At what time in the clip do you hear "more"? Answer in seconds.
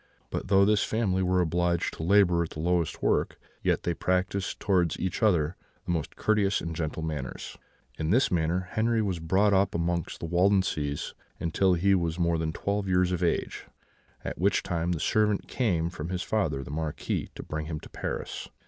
12.17-12.39